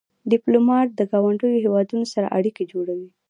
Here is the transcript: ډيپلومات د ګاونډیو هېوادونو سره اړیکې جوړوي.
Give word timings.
ډيپلومات 0.31 0.87
د 0.93 1.01
ګاونډیو 1.11 1.61
هېوادونو 1.65 2.05
سره 2.13 2.31
اړیکې 2.37 2.63
جوړوي. 2.71 3.09